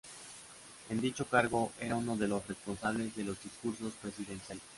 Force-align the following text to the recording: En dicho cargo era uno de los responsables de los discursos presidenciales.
En 0.89 0.99
dicho 0.99 1.27
cargo 1.27 1.71
era 1.79 1.95
uno 1.95 2.17
de 2.17 2.27
los 2.27 2.47
responsables 2.47 3.15
de 3.15 3.23
los 3.23 3.39
discursos 3.43 3.93
presidenciales. 4.01 4.63